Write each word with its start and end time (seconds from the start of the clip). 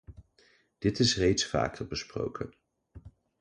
Dit 0.77 0.99
is 0.99 1.17
reeds 1.17 1.45
vaker 1.45 1.87
besproken. 1.87 2.53